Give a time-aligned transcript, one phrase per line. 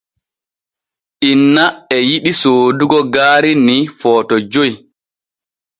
[1.31, 1.65] Inna
[1.95, 4.71] e yiɗi soodugo gaari ni Footo joy.